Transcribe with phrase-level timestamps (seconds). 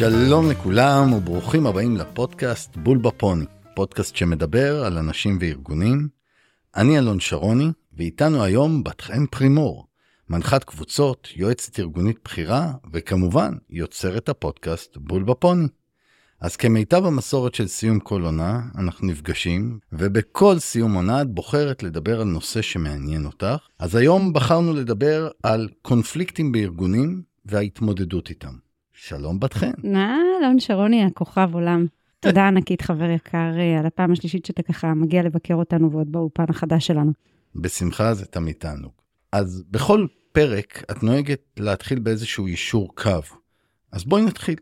[0.00, 3.44] שלום לכולם וברוכים הבאים לפודקאסט בול בפוני,
[3.74, 6.08] פודקאסט שמדבר על אנשים וארגונים.
[6.76, 9.86] אני אלון שרוני, ואיתנו היום בת חן פרימור,
[10.30, 15.68] מנחת קבוצות, יועצת ארגונית בכירה, וכמובן יוצרת הפודקאסט בול בפוני.
[16.40, 22.20] אז כמיטב המסורת של סיום כל עונה, אנחנו נפגשים, ובכל סיום עונה את בוחרת לדבר
[22.20, 23.66] על נושא שמעניין אותך.
[23.78, 28.69] אז היום בחרנו לדבר על קונפליקטים בארגונים וההתמודדות איתם.
[29.02, 29.70] שלום בת חן.
[29.94, 31.86] אהלן, שרוני, הכוכב עולם.
[32.20, 36.86] תודה ענקית, חבר יקר, על הפעם השלישית שאתה ככה מגיע לבקר אותנו ועוד באולפן החדש
[36.86, 37.12] שלנו.
[37.54, 38.92] בשמחה זה תמיד תענוג.
[39.32, 43.10] אז בכל פרק את נוהגת להתחיל באיזשהו יישור קו.
[43.92, 44.56] אז בואי נתחיל.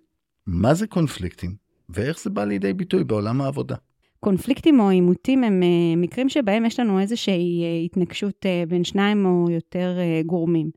[0.46, 1.54] מה זה קונפליקטים?
[1.88, 3.76] ואיך זה בא לידי ביטוי בעולם העבודה.
[4.20, 9.50] קונפליקטים או עימותים הם uh, מקרים שבהם יש לנו איזושהי uh, התנגשות בין שניים או
[9.50, 10.70] יותר גורמים.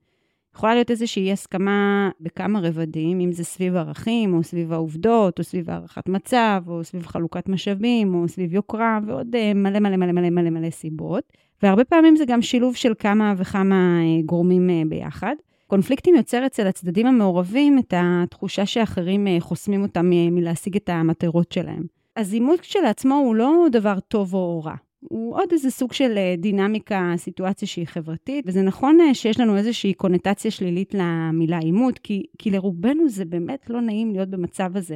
[0.55, 5.69] יכולה להיות איזושהי הסכמה בכמה רבדים, אם זה סביב ערכים, או סביב העובדות, או סביב
[5.69, 10.29] הערכת מצב, או סביב חלוקת משאבים, או סביב יוקרה, ועוד uh, מלא מלא מלא מלא
[10.29, 11.23] מלא מלא סיבות.
[11.63, 15.35] והרבה פעמים זה גם שילוב של כמה וכמה uh, גורמים uh, ביחד.
[15.71, 21.51] קונפליקטים יוצר אצל הצדדים המעורבים את התחושה שאחרים אה, חוסמים אותם אה, מלהשיג את המטרות
[21.51, 21.83] שלהם.
[22.15, 24.75] אז עימות כשלעצמו הוא לא דבר טוב או רע.
[25.01, 29.93] הוא עוד איזה סוג של אה, דינמיקה, סיטואציה שהיא חברתית, וזה נכון שיש לנו איזושהי
[29.93, 34.95] קונוטציה שלילית למילה עימות, כי, כי לרובנו זה באמת לא נעים להיות במצב הזה.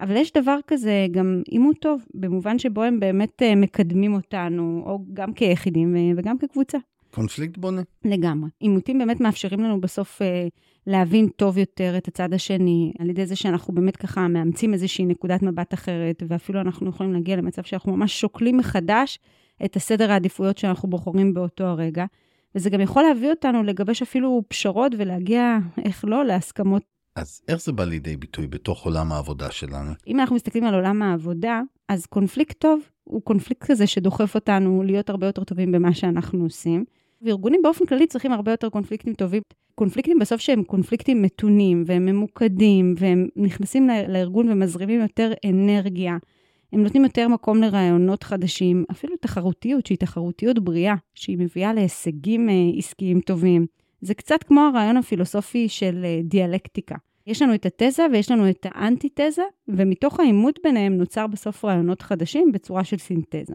[0.00, 5.32] אבל יש דבר כזה גם עימות טוב, במובן שבו הם באמת מקדמים אותנו, או גם
[5.32, 6.78] כיחידים וגם כקבוצה.
[7.10, 7.82] קונפליקט בונה.
[8.04, 8.50] לגמרי.
[8.60, 10.48] עימותים באמת מאפשרים לנו בסוף אה,
[10.86, 15.42] להבין טוב יותר את הצד השני, על ידי זה שאנחנו באמת ככה מאמצים איזושהי נקודת
[15.42, 19.18] מבט אחרת, ואפילו אנחנו יכולים להגיע למצב שאנחנו ממש שוקלים מחדש
[19.64, 22.04] את הסדר העדיפויות שאנחנו בוחרים באותו הרגע.
[22.54, 26.82] וזה גם יכול להביא אותנו לגבש אפילו פשרות ולהגיע, איך לא, להסכמות.
[27.16, 29.92] אז איך זה בא לידי ביטוי בתוך עולם העבודה שלנו?
[30.06, 35.10] אם אנחנו מסתכלים על עולם העבודה, אז קונפליקט טוב הוא קונפליקט כזה שדוחף אותנו להיות
[35.10, 36.84] הרבה יותר טובים במה שאנחנו עושים.
[37.22, 39.42] וארגונים באופן כללי צריכים הרבה יותר קונפליקטים טובים.
[39.74, 46.16] קונפליקטים בסוף שהם קונפליקטים מתונים והם ממוקדים והם נכנסים לארגון ומזרימים יותר אנרגיה.
[46.72, 52.54] הם נותנים יותר מקום לרעיונות חדשים, אפילו תחרותיות שהיא תחרותיות בריאה, שהיא מביאה להישגים אה,
[52.78, 53.66] עסקיים טובים.
[54.00, 56.94] זה קצת כמו הרעיון הפילוסופי של אה, דיאלקטיקה.
[57.26, 62.52] יש לנו את התזה ויש לנו את האנטי-תזה, ומתוך העימות ביניהם נוצר בסוף רעיונות חדשים
[62.52, 63.54] בצורה של סינתזה.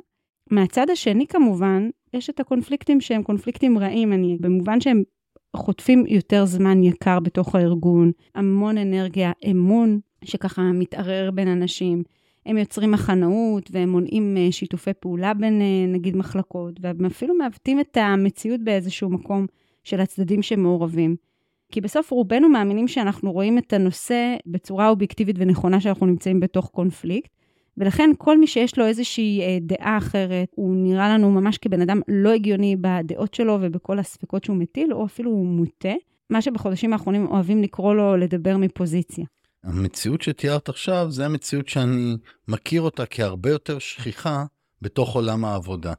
[0.52, 5.04] מהצד השני כמובן, יש את הקונפליקטים שהם קונפליקטים רעים, אני, במובן שהם
[5.56, 12.04] חוטפים יותר זמן יקר בתוך הארגון, המון אנרגיה, אמון שככה מתערער בין אנשים.
[12.46, 17.80] הם יוצרים מחנאות והם מונעים אה, שיתופי פעולה בין אה, נגיד מחלקות, והם אפילו מעוותים
[17.80, 19.46] את המציאות באיזשהו מקום
[19.84, 21.16] של הצדדים שמעורבים.
[21.72, 27.32] כי בסוף רובנו מאמינים שאנחנו רואים את הנושא בצורה אובייקטיבית ונכונה שאנחנו נמצאים בתוך קונפליקט,
[27.78, 32.02] ולכן כל מי שיש לו איזושהי אה, דעה אחרת, הוא נראה לנו ממש כבן אדם
[32.08, 35.94] לא הגיוני בדעות שלו ובכל הספקות שהוא מטיל, או אפילו הוא מוטה,
[36.30, 39.26] מה שבחודשים האחרונים אוהבים לקרוא לו לדבר מפוזיציה.
[39.64, 44.46] המציאות שתיארת עכשיו, זה המציאות שאני מכיר אותה כהרבה יותר שכיחה
[44.82, 45.94] בתוך עולם העבודה.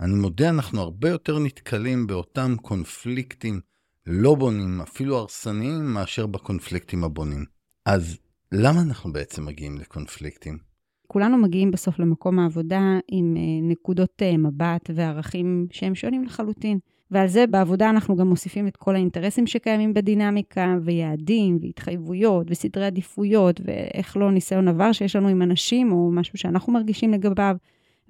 [0.00, 3.60] אני מודה, אנחנו הרבה יותר נתקלים באותם קונפליקטים
[4.06, 7.44] לא בונים, אפילו הרסניים, מאשר בקונפליקטים הבונים.
[7.86, 8.18] אז
[8.52, 10.73] למה אנחנו בעצם מגיעים לקונפליקטים?
[11.06, 16.78] כולנו מגיעים בסוף למקום העבודה עם אה, נקודות אה, מבט וערכים שהם שונים לחלוטין.
[17.10, 23.60] ועל זה בעבודה אנחנו גם מוסיפים את כל האינטרסים שקיימים בדינמיקה, ויעדים, והתחייבויות, וסדרי עדיפויות,
[23.64, 27.56] ואיך לא ניסיון עבר שיש לנו עם אנשים, או משהו שאנחנו מרגישים לגביו,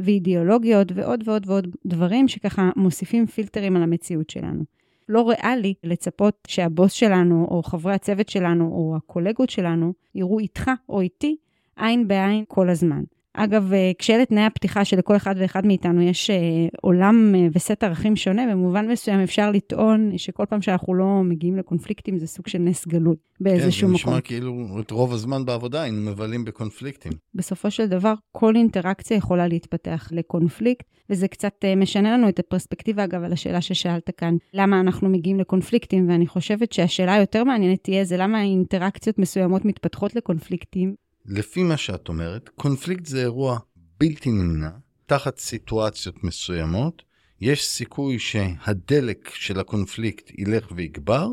[0.01, 4.65] ואידיאולוגיות, ועוד ועוד ועוד דברים שככה מוסיפים פילטרים על המציאות שלנו.
[5.09, 11.01] לא ריאלי לצפות שהבוס שלנו, או חברי הצוות שלנו, או הקולגות שלנו, יראו איתך או
[11.01, 11.37] איתי
[11.77, 13.03] עין בעין כל הזמן.
[13.37, 16.37] אגב, אה, כשאלה תנאי הפתיחה שלכל אחד ואחד מאיתנו יש אה,
[16.83, 22.19] עולם אה, וסט ערכים שונה, במובן מסוים אפשר לטעון שכל פעם שאנחנו לא מגיעים לקונפליקטים
[22.19, 23.99] זה סוג של נס גלוי באיזשהו מקום.
[23.99, 27.13] כן, זה נשמע כאילו את רוב הזמן בעבודה היינו מבלים בקונפליקטים.
[27.35, 33.23] בסופו של דבר, כל אינטראקציה יכולה להתפתח לקונפליקט, וזה קצת משנה לנו את הפרספקטיבה, אגב,
[33.23, 38.17] על השאלה ששאלת כאן, למה אנחנו מגיעים לקונפליקטים, ואני חושבת שהשאלה היותר מעניינת תהיה, זה
[38.17, 40.95] למה אינטראקציות מסוימות מתפתחות לקונפליקטים,
[41.27, 43.59] לפי מה שאת אומרת, קונפליקט זה אירוע
[44.01, 44.71] בלתי נמנע,
[45.07, 47.03] תחת סיטואציות מסוימות,
[47.41, 51.29] יש סיכוי שהדלק של הקונפליקט ילך ויגבר,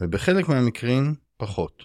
[0.00, 1.84] ובחלק מהמקרים פחות.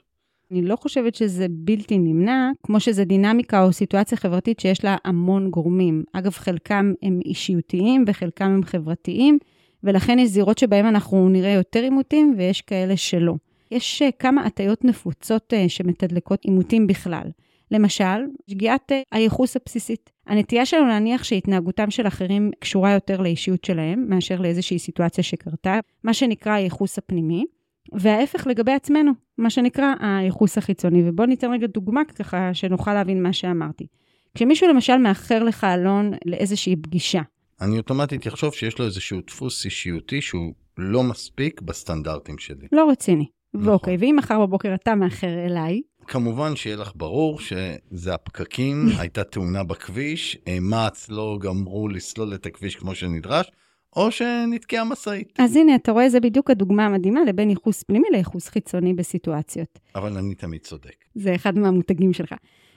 [0.51, 5.49] אני לא חושבת שזה בלתי נמנע, כמו שזה דינמיקה או סיטואציה חברתית שיש לה המון
[5.49, 6.03] גורמים.
[6.13, 9.37] אגב, חלקם הם אישיותיים וחלקם הם חברתיים,
[9.83, 13.35] ולכן יש זירות שבהם אנחנו נראה יותר עימותים ויש כאלה שלא.
[13.75, 17.27] יש אה, כמה הטיות נפוצות אה, שמתדלקות עימותים בכלל.
[17.71, 20.11] למשל, שגיאת אה, הייחוס הבסיסית.
[20.27, 26.13] הנטייה שלנו להניח שהתנהגותם של אחרים קשורה יותר לאישיות שלהם, מאשר לאיזושהי סיטואציה שקרתה, מה
[26.13, 27.45] שנקרא הייחוס הפנימי,
[27.93, 31.09] וההפך לגבי עצמנו, מה שנקרא הייחוס החיצוני.
[31.09, 33.87] ובואו ניתן רגע דוגמה ככה שנוכל להבין מה שאמרתי.
[34.35, 37.21] כשמישהו למשל מאחר לך, אלון, לאיזושהי פגישה.
[37.61, 42.67] אני אוטומטית אחשוב שיש לו איזשהו דפוס אישיותי שהוא לא מספיק בסטנדרטים שלי.
[42.71, 43.25] לא רציני.
[43.55, 43.67] נכון.
[43.69, 49.63] ואוקיי, ואם מחר בבוקר אתה מאחר אליי, כמובן שיהיה לך ברור שזה הפקקים, הייתה תאונה
[49.63, 53.51] בכביש, מע"צ לא גמרו לסלול את הכביש כמו שנדרש,
[53.95, 55.33] או שנתקעה משאית.
[55.39, 59.79] אז הנה, אתה רואה, זה בדיוק הדוגמה המדהימה לבין ייחוס פנימי לייחוס חיצוני בסיטואציות.
[59.95, 60.95] אבל אני תמיד צודק.
[61.15, 62.33] זה אחד מהמותגים שלך.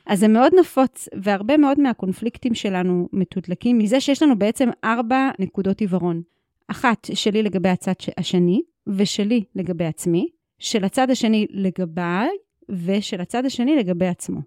[0.07, 5.81] אז זה מאוד נפוץ, והרבה מאוד מהקונפליקטים שלנו מתודלקים מזה שיש לנו בעצם ארבע נקודות
[5.81, 6.23] עיוורון.
[6.69, 10.29] אחת שלי לגבי הצד השני, ושלי לגבי עצמי,
[10.59, 12.29] של הצד השני לגביי,
[12.69, 14.41] ושל הצד השני לגבי עצמו.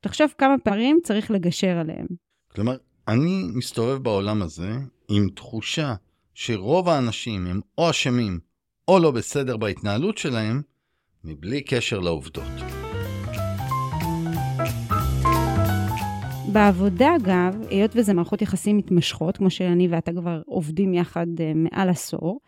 [0.00, 2.06] תחשוב כמה פערים צריך לגשר עליהם.
[2.54, 2.76] כלומר,
[3.08, 4.70] אני מסתובב בעולם הזה
[5.08, 5.94] עם תחושה
[6.34, 8.38] שרוב האנשים הם או אשמים
[8.88, 10.62] או לא בסדר בהתנהלות שלהם,
[11.24, 12.52] מבלי קשר לעובדות.
[16.52, 21.88] בעבודה, אגב, היות וזה מערכות יחסים מתמשכות, כמו שאני ואתה כבר עובדים יחד uh, מעל
[21.88, 22.40] עשור,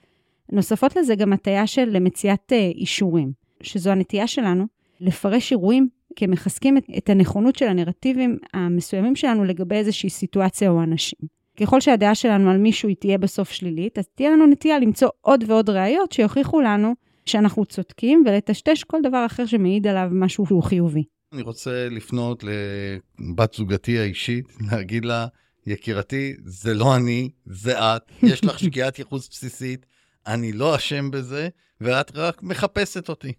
[0.52, 4.66] נוספות לזה גם הטיה של מציאת uh, אישורים, שזו הנטייה שלנו
[5.00, 11.18] לפרש אירועים כמחזקים את, את הנכונות של הנרטיבים המסוימים שלנו לגבי איזושהי סיטואציה או אנשים.
[11.60, 15.44] ככל שהדעה שלנו על מישהו היא תהיה בסוף שלילית, אז תהיה לנו נטייה למצוא עוד
[15.46, 16.94] ועוד ראיות שיוכיחו לנו
[17.26, 21.04] שאנחנו צודקים ולטשטש כל דבר אחר שמעיד עליו משהו שהוא חיובי.
[21.32, 25.26] אני רוצה לפנות לבת זוגתי האישית, להגיד לה,
[25.66, 29.86] יקירתי, זה לא אני, זה את, יש לך שגיאת ייחוס בסיסית,
[30.28, 31.48] אני לא אשם בזה,
[31.80, 33.32] ואת רק מחפשת אותי.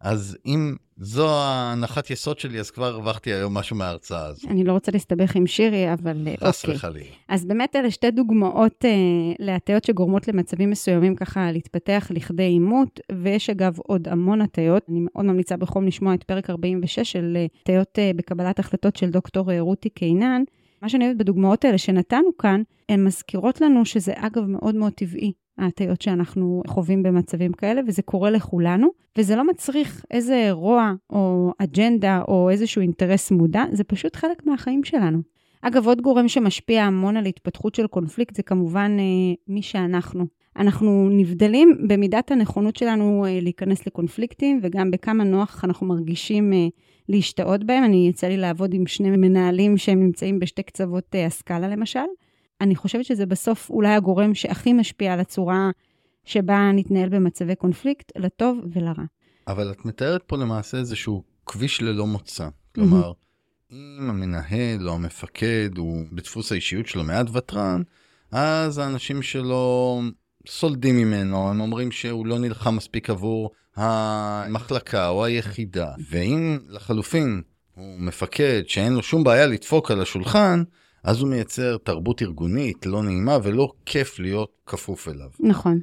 [0.00, 4.48] אז אם זו ההנחת יסוד שלי, אז כבר הרווחתי היום משהו מההרצאה הזו.
[4.48, 6.76] אני לא רוצה להסתבך עם שירי, אבל אה, חס אוקיי.
[6.76, 7.06] וחלילה.
[7.28, 8.90] אז באמת אלה שתי דוגמאות אה,
[9.38, 14.82] להטיות שגורמות למצבים מסוימים ככה להתפתח לכדי עימות, ויש אגב עוד המון הטיות.
[14.88, 19.10] אני מאוד ממליצה בחום לשמוע את פרק 46 של אה, הטיות אה, בקבלת החלטות של
[19.10, 20.42] דוקטור אה, רותי קינן.
[20.82, 25.32] מה שאני אוהבת בדוגמאות האלה שנתנו כאן, הן מזכירות לנו שזה אגב מאוד מאוד טבעי,
[25.60, 32.22] ההטיות שאנחנו חווים במצבים כאלה, וזה קורה לכולנו, וזה לא מצריך איזה רוע או אג'נדה
[32.28, 35.18] או איזשהו אינטרס מודע, זה פשוט חלק מהחיים שלנו.
[35.62, 40.26] אגב, עוד גורם שמשפיע המון על התפתחות של קונפליקט זה כמובן אה, מי שאנחנו.
[40.56, 46.68] אנחנו נבדלים במידת הנכונות שלנו אה, להיכנס לקונפליקטים וגם בכמה נוח אנחנו מרגישים אה,
[47.08, 47.84] להשתאות בהם.
[47.84, 52.00] אני יצא לי לעבוד עם שני מנהלים שהם נמצאים בשתי קצוות אה, הסקאלה למשל.
[52.60, 55.70] אני חושבת שזה בסוף אולי הגורם שהכי משפיע על הצורה
[56.24, 59.04] שבה נתנהל במצבי קונפליקט, לטוב ולרע.
[59.48, 62.48] אבל את מתארת פה למעשה איזשהו כביש ללא מוצא.
[62.74, 63.12] כלומר,
[63.72, 67.82] אם המנהל או המפקד הוא בדפוס האישיות שלו מעט ותרן,
[68.32, 70.00] אז האנשים שלו
[70.46, 75.92] סולדים ממנו, הם אומרים שהוא לא נלחם מספיק עבור המחלקה או היחידה.
[76.10, 77.42] ואם לחלופין
[77.74, 80.62] הוא מפקד שאין לו שום בעיה לדפוק על השולחן,
[81.04, 85.28] אז הוא מייצר תרבות ארגונית לא נעימה ולא כיף להיות כפוף אליו.
[85.40, 85.80] נכון.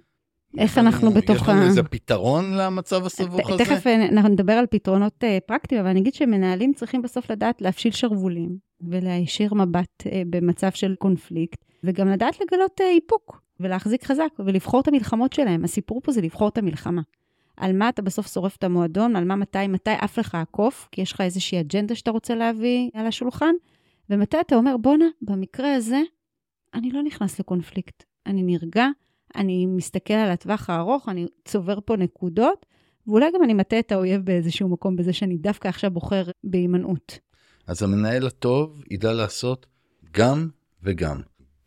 [0.58, 3.66] איך אנחנו בתוך יש לנו ה- איזה פתרון למצב הסבוך הזה?
[3.66, 7.62] תכף אה, אנחנו נדבר על פתרונות אה, פרקטיים, אבל אני אגיד שמנהלים צריכים בסוף לדעת
[7.62, 14.80] להפשיל שרוולים ולהישיר מבט אה, במצב של קונפליקט, וגם לדעת לגלות איפוק ולהחזיק חזק ולבחור
[14.82, 15.64] את המלחמות שלהם.
[15.64, 17.02] הסיפור פה זה לבחור את המלחמה.
[17.58, 21.02] על מה אתה בסוף שורף את המועדון, על מה מתי, מתי עף לך הקוף, כי
[21.02, 23.54] יש לך איזושהי אג'נדה שאתה רוצה להביא על השולחן,
[24.10, 26.02] ומתי אתה אומר, בואנה, במקרה הזה,
[26.74, 28.04] אני לא נכנס לקונפליקט.
[28.26, 28.88] אני נרגע,
[29.36, 32.66] אני מסתכל על הטווח הארוך, אני צובר פה נקודות,
[33.08, 37.20] ואולי גם אני מטה את האויב באיזשהו מקום בזה שאני דווקא עכשיו בוחר בהימנעות.
[37.68, 39.66] אז המנהל הטוב ידע לעשות
[40.14, 40.50] גם
[40.84, 41.22] וגם.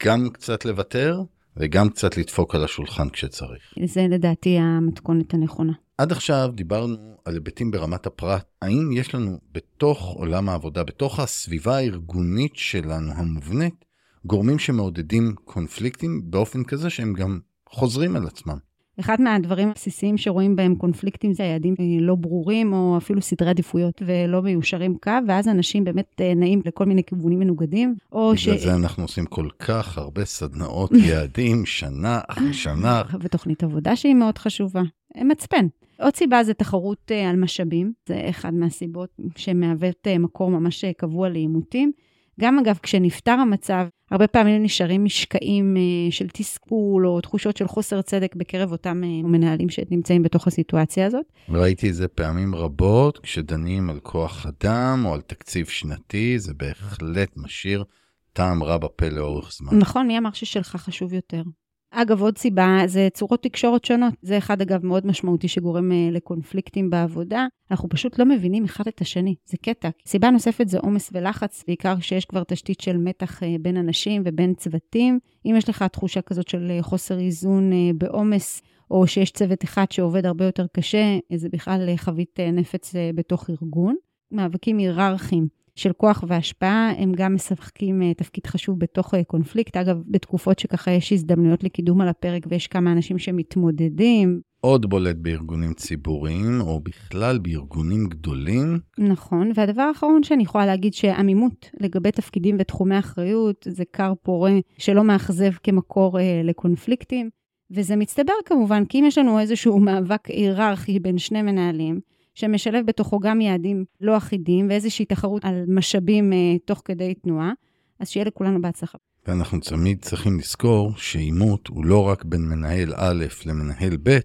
[0.06, 1.22] גם קצת לוותר
[1.56, 3.74] וגם קצת לדפוק על השולחן כשצריך.
[3.84, 5.72] זה לדעתי המתכונת הנכונה.
[6.00, 8.44] עד עכשיו דיברנו על היבטים ברמת הפרט.
[8.62, 13.84] האם יש לנו בתוך עולם העבודה, בתוך הסביבה הארגונית שלנו המובנית,
[14.24, 17.38] גורמים שמעודדים קונפליקטים באופן כזה שהם גם
[17.68, 18.56] חוזרים על עצמם?
[19.00, 24.42] אחד מהדברים הבסיסיים שרואים בהם קונפליקטים זה היעדים לא ברורים, או אפילו סדרי עדיפויות ולא
[24.42, 28.48] מיושרים קו, ואז אנשים באמת אה, נעים לכל מיני כיוונים מנוגדים, או ש...
[28.48, 33.02] בגלל זה אנחנו עושים כל כך הרבה סדנאות, יעדים, שנה אחרי שנה.
[33.20, 34.82] ותוכנית עבודה שהיא מאוד חשובה.
[35.24, 35.66] מצפן.
[36.00, 40.92] עוד סיבה זה תחרות אה, על משאבים, זה אחד מהסיבות שמהוות אה, מקור ממש אה,
[40.92, 41.92] קבוע לעימותים.
[42.40, 45.76] גם אגב, כשנפתר המצב, הרבה פעמים נשארים משקעים
[46.10, 51.24] של תסכול או תחושות של חוסר צדק בקרב אותם מנהלים שנמצאים בתוך הסיטואציה הזאת.
[51.48, 57.36] ראיתי את זה פעמים רבות, כשדנים על כוח אדם או על תקציב שנתי, זה בהחלט
[57.36, 57.84] משאיר
[58.32, 59.78] טעם רע בפה לאורך זמן.
[59.78, 61.42] נכון, מי אמר ששלך חשוב יותר?
[61.90, 64.14] אגב, עוד סיבה זה צורות תקשורת שונות.
[64.22, 67.46] זה אחד, אגב, מאוד משמעותי שגורם uh, לקונפליקטים בעבודה.
[67.70, 69.88] אנחנו פשוט לא מבינים אחד את השני, זה קטע.
[70.06, 74.54] סיבה נוספת זה עומס ולחץ, בעיקר שיש כבר תשתית של מתח uh, בין אנשים ובין
[74.54, 75.18] צוותים.
[75.46, 80.26] אם יש לך תחושה כזאת של uh, חוסר איזון בעומס, או שיש צוות אחד שעובד
[80.26, 83.94] הרבה יותר קשה, זה בכלל חבית נפץ בתוך ארגון.
[84.32, 85.59] מאבקים היררכיים.
[85.74, 89.76] של כוח והשפעה, הם גם משחקים אה, תפקיד חשוב בתוך אה, קונפליקט.
[89.76, 94.40] אגב, בתקופות שככה יש הזדמנויות לקידום על הפרק ויש כמה אנשים שמתמודדים.
[94.60, 98.78] עוד בולט בארגונים ציבוריים, או בכלל בארגונים גדולים.
[98.98, 105.04] נכון, והדבר האחרון שאני יכולה להגיד שעמימות לגבי תפקידים ותחומי אחריות, זה כר פורה שלא
[105.04, 107.30] מאכזב כמקור אה, לקונפליקטים.
[107.70, 112.00] וזה מצטבר כמובן, כי אם יש לנו איזשהו מאבק היררכי בין שני מנהלים,
[112.34, 117.52] שמשלב בתוכו גם יעדים לא אחידים ואיזושהי תחרות על משאבים אה, תוך כדי תנועה,
[118.00, 118.98] אז שיהיה לכולנו בהצלחה.
[119.26, 124.18] ואנחנו תמיד צריכים לזכור שעימות הוא לא רק בין מנהל א' למנהל ב',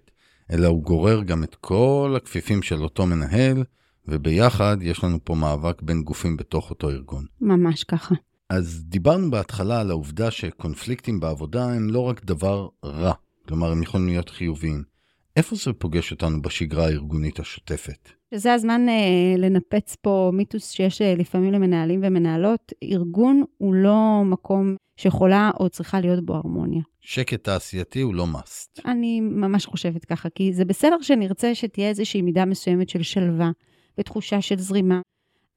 [0.52, 3.64] אלא הוא גורר גם את כל הכפיפים של אותו מנהל,
[4.08, 7.26] וביחד יש לנו פה מאבק בין גופים בתוך אותו ארגון.
[7.42, 8.16] ממש ככה.
[8.50, 13.14] אז דיברנו בהתחלה על העובדה שקונפליקטים בעבודה הם לא רק דבר רע,
[13.48, 14.84] כלומר הם יכולים להיות חיוביים.
[15.36, 18.10] איפה זה פוגש אותנו בשגרה הארגונית השוטפת?
[18.36, 22.74] שזה הזמן אה, לנפץ פה מיתוס שיש אה, לפעמים למנהלים ומנהלות.
[22.84, 26.82] ארגון הוא לא מקום שיכולה או צריכה להיות בו הרמוניה.
[27.02, 28.82] שקט תעשייתי הוא לא must.
[28.86, 33.52] אני ממש חושבת ככה, כי זה בסדר שנרצה שתהיה איזושהי מידה מסוימת של שלווה
[33.98, 35.02] ותחושה של זרימה,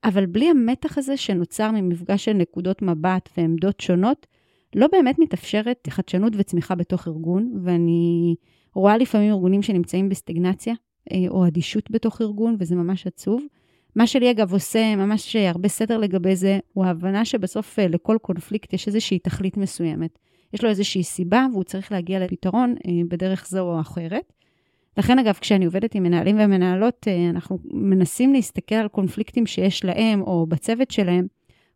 [0.05, 4.27] אבל בלי המתח הזה שנוצר ממפגש של נקודות מבט ועמדות שונות,
[4.75, 8.35] לא באמת מתאפשרת חדשנות וצמיחה בתוך ארגון, ואני
[8.79, 10.75] רואה לפעמים ארגונים שנמצאים בסטגנציה
[11.13, 13.43] אה, או אדישות בתוך ארגון, וזה ממש עצוב.
[13.97, 18.73] מה שלי אגב עושה ממש הרבה סדר לגבי זה, הוא ההבנה שבסוף אה, לכל קונפליקט
[18.73, 20.19] יש איזושהי תכלית מסוימת.
[20.55, 24.33] יש לו איזושהי סיבה והוא צריך להגיע לפתרון אה, בדרך זו או אחרת.
[24.99, 30.47] לכן אגב, כשאני עובדת עם מנהלים ומנהלות, אנחנו מנסים להסתכל על קונפליקטים שיש להם או
[30.47, 31.27] בצוות שלהם,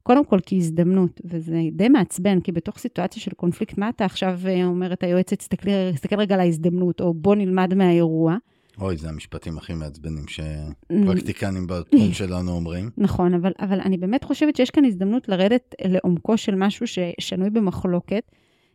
[0.02, 4.64] קודם כל כהזדמנות, וזה די מעצבן, כי בתוך סיטואציה של קונפליקט, מה אתה עכשיו אה,
[4.64, 8.36] אומרת היועצת, תסתכל רגע על ההזדמנות, או בוא נלמד מהאירוע.
[8.78, 12.90] אוי, זה המשפטים הכי מעצבנים שפרקטיקנים בתחום שלנו אומרים.
[12.98, 18.30] נכון, אבל, אבל אני באמת חושבת שיש כאן הזדמנות לרדת לעומקו של משהו ששנוי במחלוקת,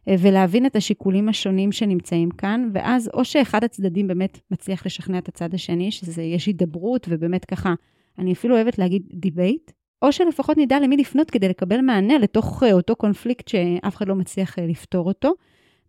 [0.08, 5.28] אה, ולהבין את השיקולים השונים שנמצאים כאן, ואז או שאחד הצדדים באמת מצליח לשכנע את
[5.28, 7.74] הצד השני, שיש הידברות, ובאמת ככה,
[8.20, 12.74] אני אפילו אוהבת להגיד debate, או שלפחות נדע למי לפנות כדי לקבל מענה לתוך אה,
[12.74, 15.34] אותו קונפליקט שאף אחד לא מצליח אה, לפתור אותו.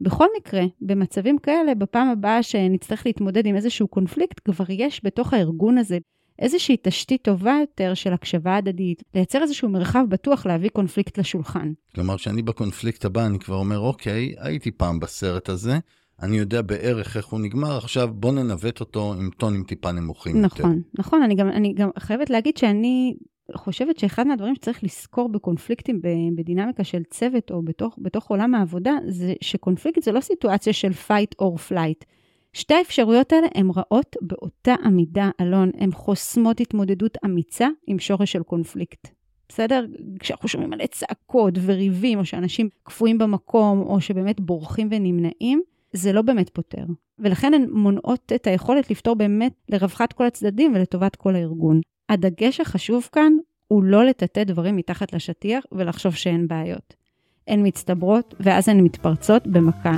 [0.00, 5.78] בכל מקרה, במצבים כאלה, בפעם הבאה שנצטרך להתמודד עם איזשהו קונפליקט, כבר יש בתוך הארגון
[5.78, 5.98] הזה
[6.38, 11.72] איזושהי תשתית טובה יותר של הקשבה הדדית, לייצר איזשהו מרחב בטוח להביא קונפליקט לשולחן.
[11.94, 15.78] כלומר, שאני בקונפליקט הבא, אני כבר אומר, אוקיי, הייתי פעם בסרט הזה,
[16.22, 20.44] אני יודע בערך איך הוא נגמר, עכשיו בוא ננווט אותו עם טונים טיפה נמוכים נכון,
[20.44, 20.62] יותר.
[20.62, 23.14] נכון, נכון, אני גם, אני גם חייבת להגיד שאני
[23.54, 26.00] חושבת שאחד מהדברים שצריך לזכור בקונפליקטים
[26.36, 31.42] בדינמיקה של צוות או בתוך, בתוך עולם העבודה, זה שקונפליקט זה לא סיטואציה של fight
[31.42, 32.04] or flight.
[32.52, 38.42] שתי האפשרויות האלה הן רעות באותה עמידה, אלון, הן חוסמות התמודדות אמיצה עם שורש של
[38.42, 39.08] קונפליקט.
[39.48, 39.86] בסדר?
[40.18, 45.62] כשאנחנו שומעים מלא צעקות וריבים, או שאנשים קפואים במקום, או שבאמת בורחים ונמנעים,
[45.92, 46.84] זה לא באמת פותר.
[47.18, 51.80] ולכן הן מונעות את היכולת לפתור באמת לרווחת כל הצדדים ולטובת כל הארגון.
[52.08, 53.32] הדגש החשוב כאן
[53.68, 56.94] הוא לא לטאטא דברים מתחת לשטיח ולחשוב שאין בעיות.
[57.48, 59.96] הן מצטברות ואז הן מתפרצות במכה.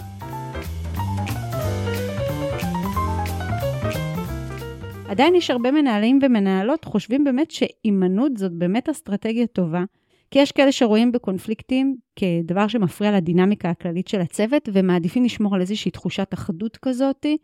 [5.09, 9.85] עדיין יש הרבה מנהלים ומנהלות חושבים באמת שהימנעות זאת באמת אסטרטגיה טובה,
[10.31, 15.91] כי יש כאלה שרואים בקונפליקטים כדבר שמפריע לדינמיקה הכללית של הצוות ומעדיפים לשמור על איזושהי
[15.91, 17.37] תחושת אחדות כזאתי,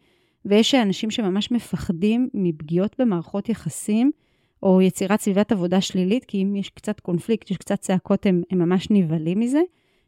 [0.44, 4.10] ויש אנשים שממש מפחדים מפגיעות במערכות יחסים
[4.62, 8.58] או יצירת סביבת עבודה שלילית, כי אם יש קצת קונפליקט, יש קצת צעקות, הם, הם
[8.58, 9.60] ממש נבהלים מזה.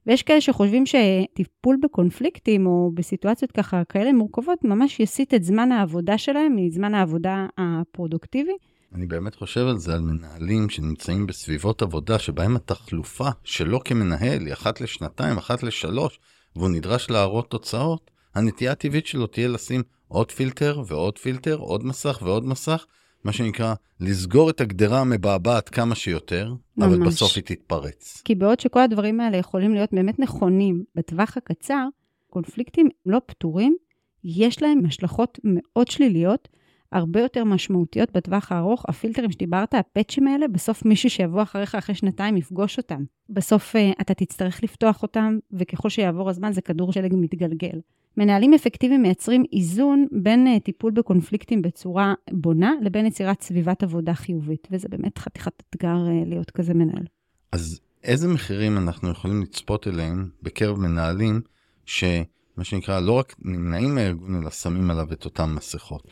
[0.07, 6.19] ויש כאלה שחושבים שטיפול בקונפליקטים או בסיטואציות ככה כאלה מורכבות, ממש יסיט את זמן העבודה
[6.19, 8.53] שלהם מזמן העבודה הפרודוקטיבי.
[8.95, 14.53] אני באמת חושב על זה, על מנהלים שנמצאים בסביבות עבודה שבהם התחלופה שלו כמנהל היא
[14.53, 16.21] אחת לשנתיים, אחת לשלוש,
[16.57, 22.19] והוא נדרש להראות תוצאות, הנטייה הטבעית שלו תהיה לשים עוד פילטר ועוד פילטר, עוד מסך
[22.23, 22.87] ועוד מסך,
[23.25, 26.87] מה שנקרא, לסגור את הגדרה המבעבעת כמה שיותר, ממש.
[26.87, 28.23] אבל בסוף היא תתפרץ.
[28.25, 31.87] כי בעוד שכל הדברים האלה יכולים להיות באמת נכונים בטווח הקצר,
[32.31, 33.77] קונפליקטים לא פתורים,
[34.25, 36.49] יש להם השלכות מאוד שליליות,
[36.93, 38.85] הרבה יותר משמעותיות בטווח הארוך.
[38.89, 43.05] הפילטרים שדיברת, הפאצ'ים האלה, בסוף מישהו שיבוא אחריך אחרי שנתיים יפגוש אותם.
[43.31, 47.81] בסוף uh, אתה תצטרך לפתוח אותם, וככל שיעבור הזמן זה כדור שלג מתגלגל.
[48.17, 54.69] מנהלים אפקטיביים מייצרים איזון בין uh, טיפול בקונפליקטים בצורה בונה, לבין יצירת סביבת עבודה חיובית,
[54.71, 57.05] וזה באמת חתיכת אתגר uh, להיות כזה מנהל.
[57.53, 61.41] אז איזה מחירים אנחנו יכולים לצפות אליהם בקרב מנהלים,
[61.85, 66.03] שמה שנקרא, לא רק נמנעים מהארגון, אלא שמים עליו את אותן מסכות?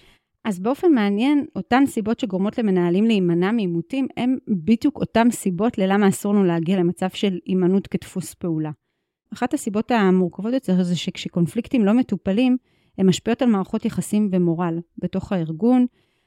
[0.46, 6.34] אז באופן מעניין, אותן סיבות שגורמות למנהלים להימנע מעימותים, הן בדיוק אותן סיבות ללמה אסור
[6.34, 8.70] לנו להגיע למצב של הימנעות כדפוס פעולה.
[9.32, 12.56] אחת הסיבות המורכבות יותר זה שכשקונפליקטים לא מטופלים,
[12.98, 15.86] הן משפיעות על מערכות יחסים ומורל בתוך הארגון.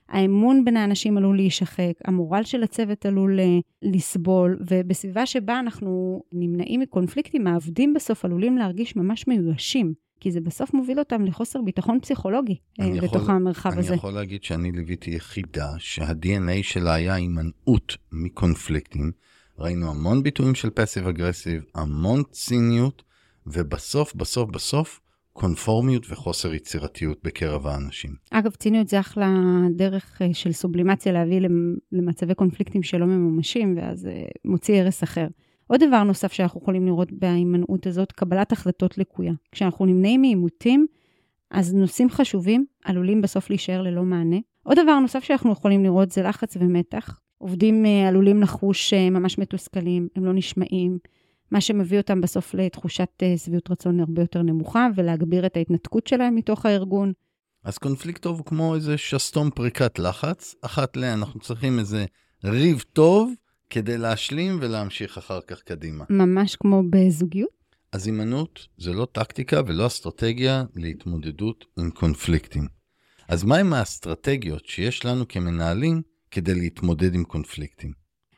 [0.09, 6.79] האמון בין האנשים עלול להישחק, המורל של הצוות עלול אה, לסבול, ובסביבה שבה אנחנו נמנעים
[6.79, 9.93] מקונפליקטים, העובדים בסוף עלולים להרגיש ממש מיואשים.
[10.19, 13.89] כי זה בסוף מוביל אותם לחוסר ביטחון פסיכולוגי אה, יכול, בתוך המרחב אני הזה.
[13.89, 19.11] אני יכול להגיד שאני ליוויתי יחידה שה-DNA שלה היה הימנעות מקונפליקטים.
[19.59, 23.03] ראינו המון ביטויים של פסיב אגרסיב, המון ציניות,
[23.47, 24.99] ובסוף, בסוף, בסוף,
[25.33, 28.15] קונפורמיות וחוסר יצירתיות בקרב האנשים.
[28.31, 29.29] אגב, ציניות זה אחלה
[29.75, 31.41] דרך אה, של סובלימציה להביא
[31.91, 35.27] למצבי קונפליקטים שלא ממומשים, ואז אה, מוציא הרס אחר.
[35.69, 39.33] עוד דבר נוסף שאנחנו יכולים לראות בהימנעות הזאת, קבלת החלטות לקויה.
[39.51, 40.88] כשאנחנו נמנעים מעימותים,
[41.51, 44.38] אז נושאים חשובים עלולים בסוף להישאר ללא מענה.
[44.63, 47.19] עוד דבר נוסף שאנחנו יכולים לראות זה לחץ ומתח.
[47.38, 50.97] עובדים אה, עלולים לחוש אה, ממש מתוסכלים, הם לא נשמעים,
[51.51, 56.35] מה שמביא אותם בסוף לתחושת אה, שביעות רצון הרבה יותר נמוכה ולהגביר את ההתנתקות שלהם
[56.35, 57.13] מתוך הארגון.
[57.63, 61.03] אז קונפליקט טוב כמו איזה שסתום פריקת לחץ, אחת ל...
[61.03, 62.05] אנחנו צריכים איזה
[62.43, 63.33] ריב טוב
[63.69, 66.05] כדי להשלים ולהמשיך אחר כך קדימה.
[66.09, 67.59] ממש כמו בזוגיות?
[67.91, 72.67] אז הימנעות זה לא טקטיקה ולא אסטרטגיה להתמודדות עם קונפליקטים.
[73.27, 77.91] אז מהם האסטרטגיות שיש לנו כמנהלים כדי להתמודד עם קונפליקטים?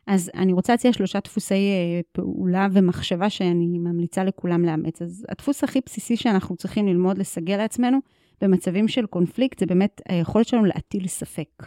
[0.08, 5.02] אז אני רוצה להציע שלושה דפוסי אה, פעולה ומחשבה שאני ממליצה לכולם לאמץ.
[5.02, 8.00] אז הדפוס הכי בסיסי שאנחנו צריכים ללמוד לסגל לעצמנו
[8.42, 11.64] במצבים של קונפליקט, זה באמת היכולת שלנו להטיל ספק.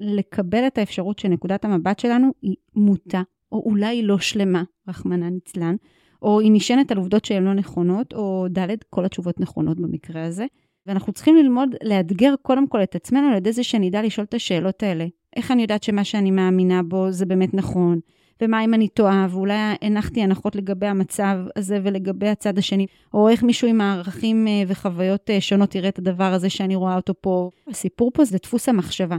[0.00, 5.76] לקבל את האפשרות שנקודת המבט שלנו היא מוטה, או אולי לא שלמה, רחמנא ליצלן,
[6.22, 10.46] או היא נשענת על עובדות שהן לא נכונות, או ד', כל התשובות נכונות במקרה הזה.
[10.86, 14.82] ואנחנו צריכים ללמוד לאתגר קודם כל את עצמנו על ידי זה שנדע לשאול את השאלות
[14.82, 15.06] האלה.
[15.36, 18.00] איך אני יודעת שמה שאני מאמינה בו זה באמת נכון?
[18.42, 23.42] ומה אם אני טועה, ואולי הנחתי הנחות לגבי המצב הזה ולגבי הצד השני, או איך
[23.42, 27.50] מישהו עם הערכים אה, וחוויות אה, שונות יראה את הדבר הזה שאני רואה אותו פה.
[27.68, 29.16] הסיפור פה זה דפוס המחשבה.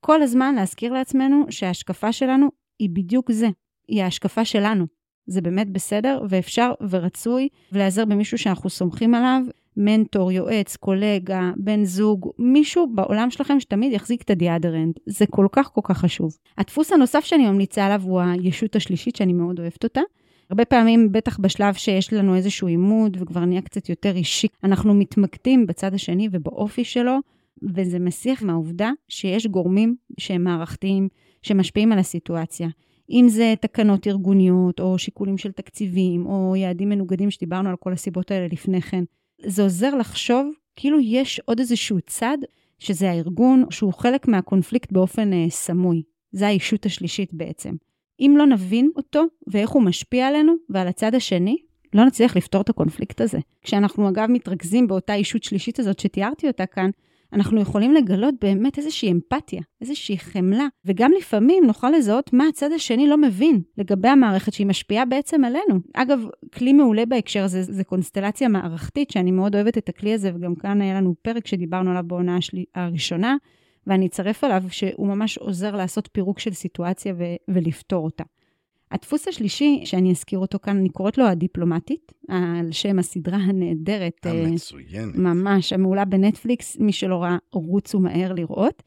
[0.00, 3.48] כל הזמן להזכיר לעצמנו שההשקפה שלנו היא בדיוק זה,
[3.88, 4.86] היא ההשקפה שלנו.
[5.26, 9.42] זה באמת בסדר, ואפשר ורצוי להיעזר במישהו שאנחנו סומכים עליו,
[9.76, 14.94] מנטור, יועץ, קולגה, בן זוג, מישהו בעולם שלכם שתמיד יחזיק את הדיאדרנד.
[15.06, 16.36] זה כל כך כל כך חשוב.
[16.58, 20.00] הדפוס הנוסף שאני ממליצה עליו הוא הישות השלישית, שאני מאוד אוהבת אותה.
[20.50, 25.66] הרבה פעמים, בטח בשלב שיש לנו איזשהו עימות וכבר נהיה קצת יותר אישי, אנחנו מתמקדים
[25.66, 27.18] בצד השני ובאופי שלו,
[27.62, 31.08] וזה מסיח מהעובדה שיש גורמים שהם מערכתיים,
[31.42, 32.68] שמשפיעים על הסיטואציה.
[33.10, 38.30] אם זה תקנות ארגוניות, או שיקולים של תקציבים, או יעדים מנוגדים שדיברנו על כל הסיבות
[38.30, 39.04] האלה לפני כן.
[39.46, 42.38] זה עוזר לחשוב כאילו יש עוד איזשהו צד,
[42.78, 46.02] שזה הארגון, שהוא חלק מהקונפליקט באופן אה, סמוי.
[46.32, 47.74] זה האישות השלישית בעצם.
[48.20, 51.56] אם לא נבין אותו ואיך הוא משפיע עלינו ועל הצד השני,
[51.94, 53.38] לא נצליח לפתור את הקונפליקט הזה.
[53.62, 56.90] כשאנחנו אגב מתרכזים באותה אישות שלישית הזאת שתיארתי אותה כאן,
[57.32, 63.06] אנחנו יכולים לגלות באמת איזושהי אמפתיה, איזושהי חמלה, וגם לפעמים נוכל לזהות מה הצד השני
[63.08, 65.80] לא מבין לגבי המערכת שהיא משפיעה בעצם עלינו.
[65.94, 66.20] אגב,
[66.54, 70.80] כלי מעולה בהקשר הזה זה קונסטלציה מערכתית, שאני מאוד אוהבת את הכלי הזה, וגם כאן
[70.80, 72.58] היה לנו פרק שדיברנו עליו בעונה השל...
[72.74, 73.36] הראשונה,
[73.86, 77.24] ואני אצרף עליו שהוא ממש עוזר לעשות פירוק של סיטואציה ו...
[77.48, 78.24] ולפתור אותה.
[78.92, 84.26] הדפוס השלישי, שאני אזכיר אותו כאן, אני קוראת לו הדיפלומטית, על שם הסדרה הנהדרת.
[84.26, 85.14] אה, המצוינת.
[85.16, 88.82] ממש, המעולה בנטפליקס, מי שלא ראה, רוצו מהר לראות.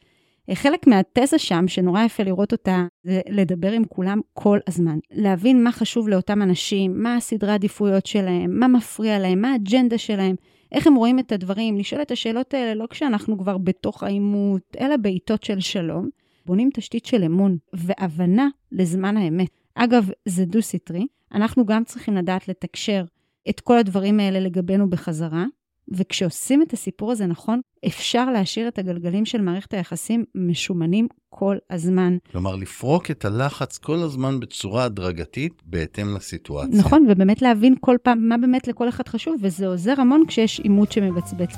[0.50, 5.00] אה, חלק מהתזה שם, שנורא יפה לראות אותה, זה לדבר עם כולם כל הזמן.
[5.12, 10.36] להבין מה חשוב לאותם אנשים, מה הסדרי העדיפויות שלהם, מה מפריע להם, מה האג'נדה שלהם,
[10.72, 14.98] איך הם רואים את הדברים, לשאול את השאלות האלה לא כשאנחנו כבר בתוך העימות, אלא
[14.98, 16.10] בעיתות של שלום.
[16.46, 19.61] בונים תשתית של אמון והבנה לזמן האמת.
[19.76, 21.08] אגב, זה דו-סטרי.
[21.34, 23.04] אנחנו גם צריכים לדעת לתקשר
[23.50, 25.46] את כל הדברים האלה לגבינו בחזרה,
[25.94, 32.18] וכשעושים את הסיפור הזה נכון, אפשר להשאיר את הגלגלים של מערכת היחסים משומנים כל הזמן.
[32.32, 36.80] כלומר, לפרוק את הלחץ כל הזמן בצורה הדרגתית בהתאם לסיטואציה.
[36.80, 40.92] נכון, ובאמת להבין כל פעם מה באמת לכל אחד חשוב, וזה עוזר המון כשיש עימות
[40.92, 41.56] שמבצבץ.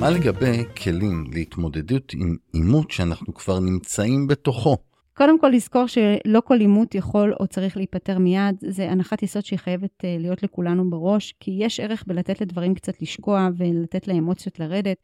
[0.00, 4.76] מה לגבי כלים להתמודדות עם עימות שאנחנו כבר נמצאים בתוכו?
[5.16, 9.58] קודם כל לזכור שלא כל עימות יכול או צריך להיפטר מיד, זה הנחת יסוד שהיא
[9.58, 14.96] חייבת אה, להיות לכולנו בראש, כי יש ערך בלתת לדברים קצת לשקוע ולתת לאמוציות לרדת.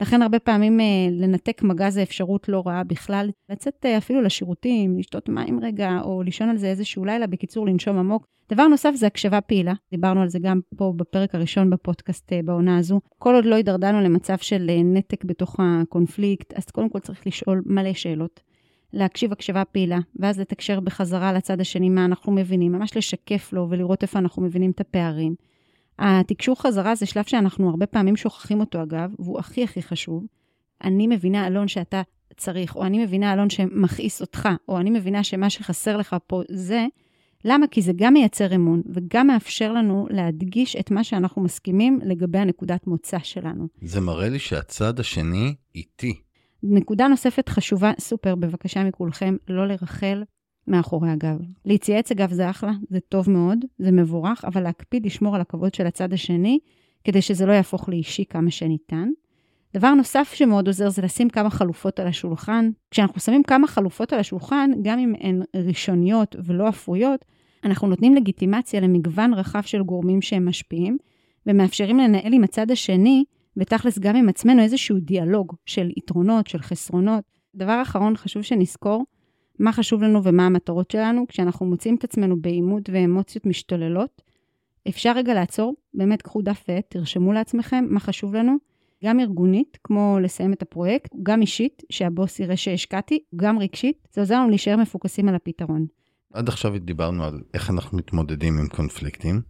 [0.00, 3.30] לכן הרבה פעמים אה, לנתק מגע זה אפשרות לא רעה בכלל.
[3.50, 7.98] לצאת אה, אפילו לשירותים, לשתות מים רגע, או לישון על זה איזשהו לילה, בקיצור, לנשום
[7.98, 8.26] עמוק.
[8.50, 13.00] דבר נוסף זה הקשבה פעילה, דיברנו על זה גם פה בפרק הראשון בפודקאסט בעונה הזו.
[13.18, 17.92] כל עוד לא הידרדרנו למצב של נתק בתוך הקונפליקט, אז קודם כל צריך לשאול מלא
[17.92, 18.40] שאלות.
[18.92, 24.02] להקשיב הקשבה פעילה, ואז לתקשר בחזרה לצד השני מה אנחנו מבינים, ממש לשקף לו ולראות
[24.02, 25.34] איפה אנחנו מבינים את הפערים.
[26.00, 30.26] התקשור חזרה זה שלב שאנחנו הרבה פעמים שוכחים אותו אגב, והוא הכי הכי חשוב.
[30.84, 32.02] אני מבינה, אלון, שאתה
[32.36, 36.86] צריך, או אני מבינה, אלון, שמכעיס אותך, או אני מבינה שמה שחסר לך פה זה,
[37.44, 37.66] למה?
[37.66, 42.86] כי זה גם מייצר אמון, וגם מאפשר לנו להדגיש את מה שאנחנו מסכימים לגבי הנקודת
[42.86, 43.66] מוצא שלנו.
[43.82, 46.20] זה מראה לי שהצד השני איתי.
[46.62, 50.22] נקודה נוספת חשובה, סופר, בבקשה מכולכם, לא לרחל
[50.70, 51.38] מאחורי הגב.
[51.64, 55.86] להתייעץ אגב זה אחלה, זה טוב מאוד, זה מבורך, אבל להקפיד לשמור על הכבוד של
[55.86, 56.58] הצד השני,
[57.04, 59.08] כדי שזה לא יהפוך לאישי כמה שניתן.
[59.74, 62.70] דבר נוסף שמאוד עוזר זה לשים כמה חלופות על השולחן.
[62.90, 67.24] כשאנחנו שמים כמה חלופות על השולחן, גם אם הן ראשוניות ולא אפויות,
[67.64, 70.98] אנחנו נותנים לגיטימציה למגוון רחב של גורמים שהם משפיעים,
[71.46, 73.24] ומאפשרים לנהל עם הצד השני
[73.56, 77.24] ותכלס גם עם עצמנו איזשהו דיאלוג של יתרונות, של חסרונות.
[77.54, 79.04] דבר אחרון, חשוב שנזכור
[79.60, 81.26] מה חשוב לנו ומה המטרות שלנו.
[81.28, 84.22] כשאנחנו מוצאים את עצמנו בעימות ואמוציות משתוללות,
[84.88, 88.56] אפשר רגע לעצור, באמת קחו דף ועט, תרשמו לעצמכם מה חשוב לנו,
[89.04, 94.34] גם ארגונית, כמו לסיים את הפרויקט, גם אישית, שהבוס יראה שהשקעתי, גם רגשית, זה עוזר
[94.34, 95.86] לנו להישאר מפוקסים על הפתרון.
[96.32, 99.40] עד עכשיו דיברנו על איך אנחנו מתמודדים עם קונפליקטים.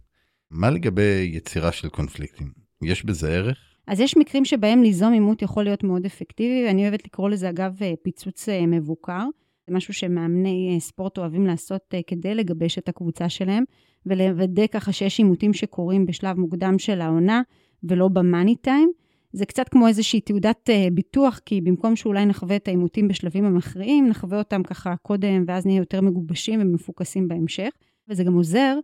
[0.51, 2.51] מה לגבי יצירה של קונפליקטים?
[2.81, 3.57] יש בזה ערך?
[3.87, 7.77] אז יש מקרים שבהם ליזום עימות יכול להיות מאוד אפקטיבי, ואני אוהבת לקרוא לזה אגב
[7.81, 9.23] אה, פיצוץ אה, מבוקר.
[9.71, 13.63] משהו שמאמני אה, ספורט אוהבים לעשות כדי לגבש את הקבוצה שלהם,
[14.05, 17.41] ולוודא ככה שיש עימותים שקורים בשלב מוקדם של העונה,
[17.83, 18.91] ולא במאני טיים.
[19.33, 24.37] זה קצת כמו איזושהי תעודת ביטוח, כי במקום שאולי נחווה את העימותים בשלבים המכריעים, נחווה
[24.37, 27.69] אותם ככה קודם, ואז נהיה יותר מגובשים ומפוקסים בהמשך.
[28.09, 28.77] וזה גם עוזר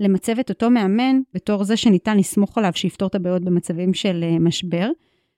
[0.00, 4.38] למצב את אותו מאמן בתור זה שניתן לסמוך עליו שיפתור את הבעיות במצבים של אה,
[4.38, 4.90] משבר.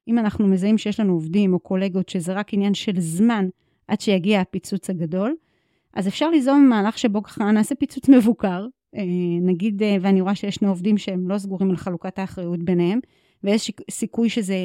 [0.08, 3.48] אם אנחנו מזהים שיש לנו עובדים או קולגות שזה רק עניין של זמן
[3.88, 5.36] עד שיגיע הפיצוץ הגדול,
[5.94, 8.66] אז אפשר ליזום מהלך שבו ככה נעשה פיצוץ מבוקר,
[8.96, 9.02] אה,
[9.40, 13.00] נגיד, אה, ואני רואה שיש שני עובדים שהם לא סגורים על חלוקת האחריות ביניהם,
[13.44, 14.56] ויש סיכוי שזה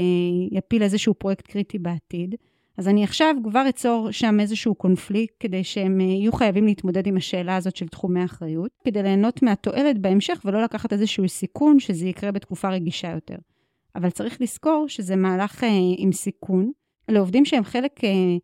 [0.52, 2.36] יפיל איזשהו פרויקט קריטי בעתיד.
[2.78, 7.18] אז אני עכשיו כבר אצור שם איזשהו קונפליקט כדי שהם אה, יהיו חייבים להתמודד עם
[7.18, 12.32] השאלה הזאת של תחומי אחריות, כדי ליהנות מהתועלת בהמשך ולא לקחת איזשהו סיכון שזה יקרה
[12.32, 13.36] בתקופה רגישה יותר.
[13.96, 16.72] אבל צריך לזכור שזה מהלך אה, עם סיכון.
[17.10, 18.38] לעובדים שהם חלק אה,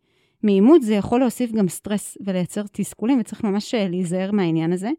[0.45, 4.89] מאימות זה יכול להוסיף גם סטרס ולייצר תסכולים וצריך ממש אה, להיזהר מהעניין הזה.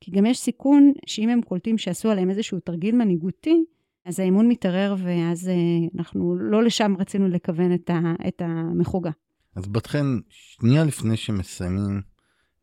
[0.00, 3.64] כי גם יש סיכון שאם הם קולטים שעשו עליהם איזשהו תרגיל מנהיגותי,
[4.04, 5.54] אז האימון מתערער, ואז אה,
[5.98, 9.10] אנחנו לא לשם רצינו לכוון את, ה, את המחוגה.
[9.56, 12.02] אז בת חן, שנייה לפני שמסיימים,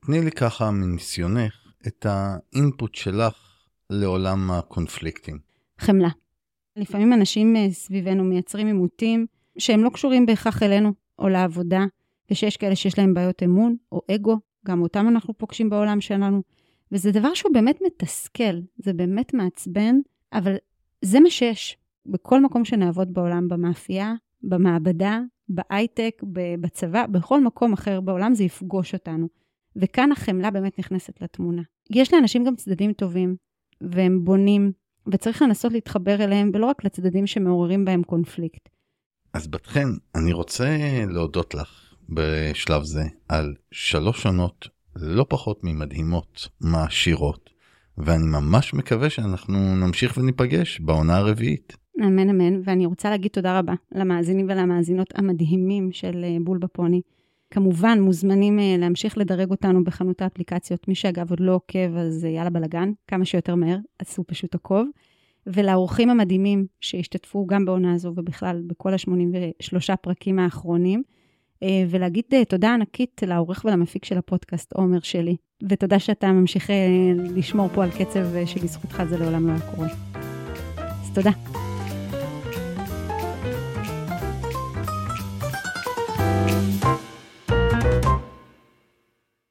[0.05, 1.53] תני לי ככה מניסיונך
[1.87, 3.33] את האינפוט שלך
[3.89, 5.39] לעולם הקונפליקטים.
[5.79, 6.09] חמלה.
[6.75, 9.25] לפעמים אנשים אה, סביבנו מייצרים עימותים
[9.57, 11.85] שהם לא קשורים בהכרח אלינו או לעבודה,
[12.31, 16.41] ושיש כאלה שיש להם בעיות אמון או אגו, גם אותם אנחנו פוגשים בעולם שלנו.
[16.91, 19.95] וזה דבר שהוא באמת מתסכל, זה באמת מעצבן,
[20.33, 20.55] אבל
[21.01, 21.77] זה מה שיש.
[22.05, 24.13] בכל מקום שנעבוד בעולם, במאפייה,
[24.43, 26.21] במעבדה, בהייטק,
[26.61, 29.27] בצבא, בכל מקום אחר בעולם זה יפגוש אותנו.
[29.75, 31.61] וכאן החמלה באמת נכנסת לתמונה.
[31.89, 33.35] יש לאנשים גם צדדים טובים,
[33.81, 34.71] והם בונים,
[35.07, 38.69] וצריך לנסות להתחבר אליהם, ולא רק לצדדים שמעוררים בהם קונפליקט.
[39.33, 40.77] אז בת חן, אני רוצה
[41.09, 41.80] להודות לך
[42.11, 47.49] בשלב זה על שלוש שנות לא פחות ממדהימות, מעשירות,
[47.97, 51.77] ואני ממש מקווה שאנחנו נמשיך וניפגש בעונה הרביעית.
[51.99, 57.01] אמן אמן, ואני רוצה להגיד תודה רבה למאזינים ולמאזינות המדהימים של אה, בול בפוני.
[57.51, 60.87] כמובן, מוזמנים אה, להמשיך לדרג אותנו בחנות האפליקציות.
[60.87, 64.87] מי שאגב עוד לא עוקב, אז אה, יאללה בלאגן, כמה שיותר מהר, עשו פשוט עקוב.
[65.47, 71.03] ולאורחים המדהימים שהשתתפו גם בעונה הזו ובכלל בכל ה-83 פרקים האחרונים.
[71.89, 75.35] ולהגיד תודה ענקית לעורך ולמפיק של הפודקאסט, עומר שלי,
[75.69, 76.69] ותודה שאתה ממשיך
[77.35, 79.87] לשמור פה על קצב שבזכותך זה לעולם לא היה קורה.
[80.85, 81.60] אז תודה.